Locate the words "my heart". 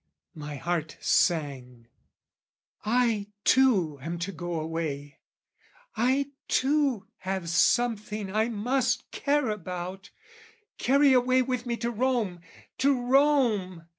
0.33-0.97